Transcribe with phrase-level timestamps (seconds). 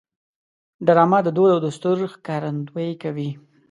[0.85, 3.29] ډرامه د دود او دستور ښکارندویي کوي